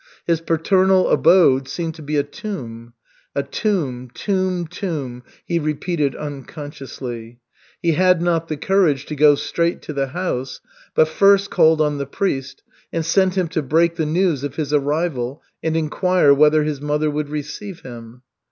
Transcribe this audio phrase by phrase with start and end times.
[0.25, 2.93] His paternal abode seemed to be a tomb.
[3.35, 7.39] "A tomb, tomb, tomb," he repeated unconsciously.
[7.83, 10.59] He had not the courage to go straight to the house,
[10.95, 14.73] but first called on the priest and sent him to break the news of his
[14.73, 18.23] arrival and inquire whether his mother would receive him.